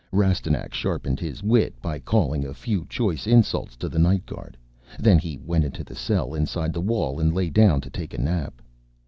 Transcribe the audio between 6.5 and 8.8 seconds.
the wall and lay down to take a nap.